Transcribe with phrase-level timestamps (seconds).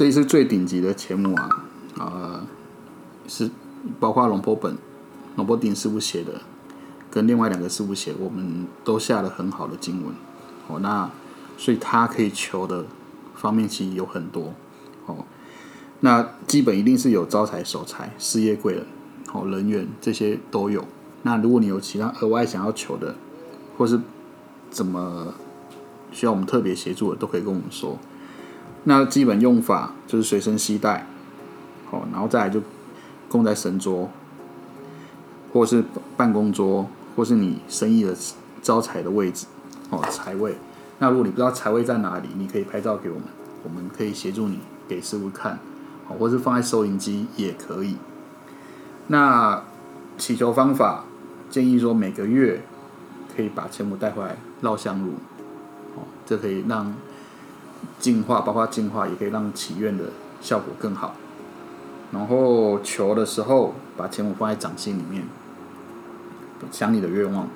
[0.00, 1.66] 这一次最顶级的钱母啊，
[1.98, 2.40] 呃，
[3.28, 3.50] 是
[3.98, 4.78] 包括龙坡本、
[5.36, 6.40] 龙坡顶师傅写的，
[7.10, 10.14] 跟另外两个师傅写，我们都下了很好的经文。
[10.68, 11.10] 哦，那
[11.58, 12.86] 所以他可以求的
[13.34, 14.54] 方面其实有很多。
[15.04, 15.26] 哦，
[16.00, 18.86] 那基本一定是有招财、守财、事业贵人、
[19.34, 20.82] 哦人缘这些都有。
[21.24, 23.16] 那如果你有其他额外想要求的，
[23.76, 24.00] 或是
[24.70, 25.34] 怎么
[26.10, 27.98] 需要我们特别协助的，都可以跟我们说。
[28.84, 31.06] 那基本用法就是随身携带，
[31.90, 32.62] 好，然后再来就
[33.28, 34.08] 供在神桌，
[35.52, 35.84] 或是
[36.16, 38.16] 办公桌，或是你生意的
[38.62, 39.46] 招财的位置，
[39.90, 40.56] 哦，财位。
[40.98, 43.24] 那如果你不知道财位在哪里，你可以拍照给我们，
[43.64, 45.58] 我们可以协助你给师傅看，
[46.06, 47.96] 好，或是放在收银机也可以。
[49.08, 49.62] 那
[50.16, 51.04] 祈求方法
[51.50, 52.62] 建议说每个月
[53.36, 55.10] 可以把钱母带回来绕香炉，
[55.96, 56.94] 哦，这可以让。
[57.98, 60.04] 净化，包括净化，也可以让祈愿的
[60.40, 61.14] 效果更好。
[62.12, 65.22] 然后求的时候，把钱母放在掌心里面，
[66.70, 67.48] 想你的愿望。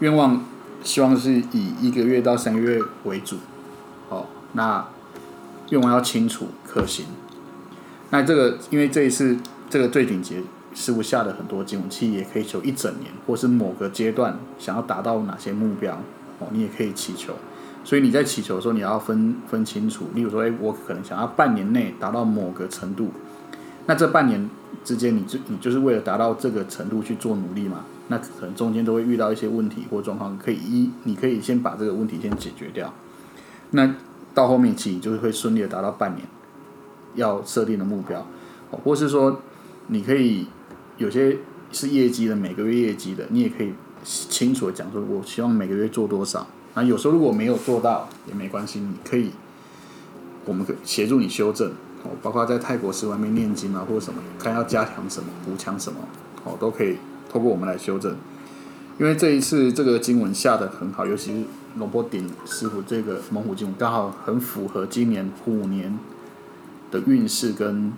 [0.00, 0.44] 愿望
[0.82, 3.36] 希望是以一个月到三个月为主。
[4.08, 4.86] 哦，那
[5.70, 7.06] 愿望要清楚可行。
[8.10, 9.38] 那这个，因为这一次
[9.70, 15.94] 这个最顶级师傅下的很多经文，其实也可以求一整年，或是某个阶段想要达到哪些目标，
[16.38, 17.34] 哦，你也可以祈求。
[17.86, 20.06] 所以你在祈求的时候，你要分分清楚。
[20.12, 23.12] 例如说，哎，我可能想要半年内达到某个程度，
[23.86, 24.50] 那这半年
[24.82, 27.84] 之间，你就你就是为了达到这个程度去做努力嘛？
[28.08, 32.92] 那可能中间都会遇到一些问题或状况，可以一你可以先把这个问题先解决掉。
[33.70, 33.94] 那
[34.34, 36.26] 到后面期就是会顺利的达到半年
[37.14, 38.26] 要设定的目标，
[38.82, 39.40] 或是说
[39.86, 40.48] 你可以
[40.96, 41.38] 有些
[41.70, 43.72] 是业绩的，每个月业绩的，你也可以
[44.06, 46.46] 清楚的讲说，我希望每个月做多少。
[46.74, 49.32] 那有时候如果没有做到也没关系，你可以，
[50.44, 51.70] 我们可协助你修正
[52.04, 55.98] 哦，包括在泰国寺外面念经啊，或者什么，看要加强什么、补强什么，
[56.44, 58.14] 哦，都可以透过我们来修正。
[58.98, 61.44] 因为这一次这个经文下的很好，尤其是
[61.78, 65.98] 龙波顶师傅这个猛虎经文，刚好很符合今年虎年
[66.90, 67.92] 的运势跟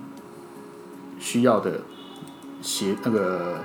[1.19, 1.81] 需要的
[2.61, 3.57] 协那个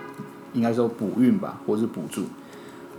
[0.54, 2.22] 应该说补运吧，或是补助，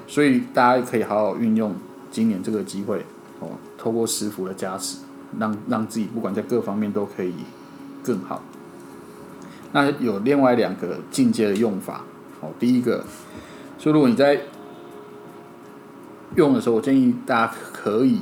[0.06, 1.74] 所以大家可以好好运用。
[2.12, 3.06] 今年这个机会
[3.42, 5.00] 哦，透过师傅的加持，
[5.38, 7.34] 让让自己不管在各方面都可以
[8.02, 8.42] 更好。
[9.74, 12.06] 那有另外两个进阶的用法
[12.40, 12.52] 哦。
[12.58, 13.04] 第一个，
[13.78, 14.44] 就如果你在
[16.36, 18.22] 用的时候，我建议大家可以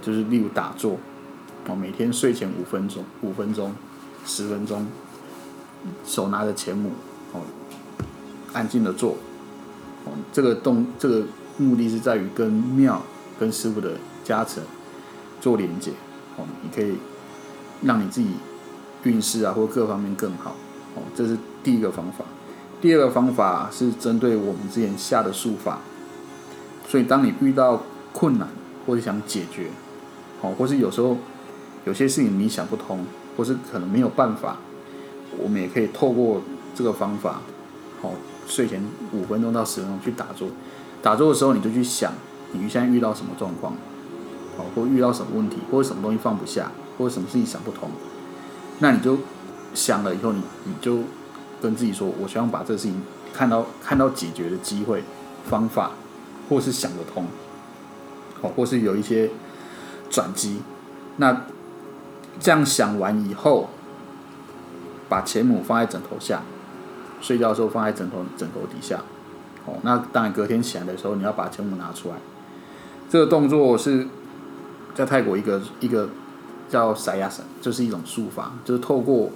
[0.00, 0.96] 就是例如打坐
[1.66, 3.74] 哦，每天睡前五分钟、五分钟、
[4.24, 4.86] 十分钟，
[6.04, 6.90] 手拿着钱母
[7.32, 7.40] 哦，
[8.52, 9.16] 安静的做
[10.04, 11.24] 哦，这个动这个。
[11.58, 13.02] 目的是在于跟庙、
[13.38, 13.90] 跟师傅的
[14.24, 14.62] 加成
[15.42, 15.90] 做连接，
[16.38, 16.94] 哦，你可以
[17.82, 18.28] 让你自己
[19.02, 20.56] 运势啊，或各方面更好，
[20.94, 22.24] 哦，这是第一个方法。
[22.80, 25.80] 第二个方法是针对我们之前下的术法，
[26.88, 27.82] 所以当你遇到
[28.14, 28.48] 困难
[28.86, 29.66] 或者想解决，
[30.40, 31.18] 哦，或是有时候
[31.84, 33.04] 有些事情你想不通，
[33.36, 34.56] 或是可能没有办法，
[35.36, 36.40] 我们也可以透过
[36.74, 37.42] 这个方法，
[38.00, 38.14] 好，
[38.50, 40.48] 睡前五分钟到十分钟去打坐。
[41.00, 42.12] 打坐的时候，你就去想，
[42.52, 43.72] 你现在遇到什么状况，
[44.58, 47.88] 哦，或遇到什么问题，或者什么东西放不下，或者什么事情想不通，
[48.80, 49.16] 那你就
[49.72, 50.98] 想了以后，你你就
[51.62, 53.00] 跟自己说，我希望把这个事情
[53.32, 55.04] 看到看到解决的机会、
[55.48, 55.92] 方法，
[56.48, 57.24] 或是想得通，
[58.42, 59.30] 哦，或是有一些
[60.10, 60.60] 转机。
[61.16, 61.46] 那
[62.38, 63.70] 这样想完以后，
[65.08, 66.42] 把钱母放在枕头下，
[67.20, 69.00] 睡觉的时候放在枕头枕头底下。
[69.66, 72.14] 哦，那当然，隔天起来的时候，你要把全部拿出来。
[73.10, 74.06] 这个动作是
[74.94, 76.08] 在泰国一个一个
[76.68, 79.30] 叫“塞亚神”，就是一种术法，就是透过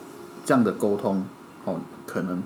[0.44, 1.26] 这样的沟通，
[1.64, 2.42] 哦，可能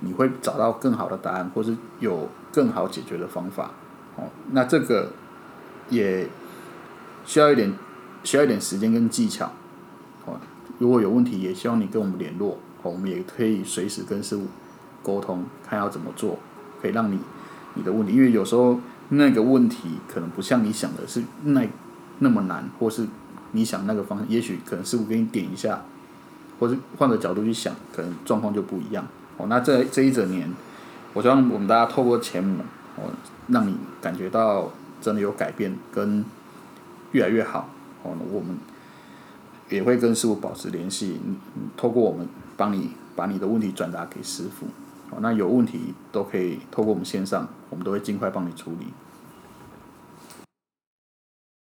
[0.00, 3.72] 你会找到更好的答案，或是有更好解决的方法。
[4.16, 5.08] 哦，那这个
[5.88, 6.28] 也
[7.26, 7.74] 需要一点
[8.22, 9.50] 需要一点时间跟技巧。
[10.26, 10.38] 哦，
[10.78, 14.44] 如果有问题，也希望你跟我们联络，哦，我们也可以随时跟师傅
[15.08, 16.38] 沟通，看要怎么做。
[16.82, 17.18] 可以让你
[17.74, 18.78] 你的问题，因为有时候
[19.08, 21.66] 那个问题可能不像你想的是那
[22.18, 23.06] 那么难，或是
[23.52, 25.82] 你想那个方向，也许可能师傅给你点一下，
[26.60, 29.04] 或是换个角度去想，可能状况就不一样。
[29.38, 30.52] 哦，那这这一整年，
[31.14, 32.62] 我希望我们大家透过钱母，
[32.96, 33.10] 哦，
[33.48, 34.70] 让你感觉到
[35.00, 36.24] 真的有改变，跟
[37.12, 37.68] 越来越好。
[38.04, 38.56] 哦，我们
[39.68, 41.20] 也会跟师傅保持联系，
[41.76, 44.66] 透过我们帮你把你的问题转达给师傅。
[45.10, 48.86] 哦，那有问题都可以透过我们线上，我们都会尽快帮你处理。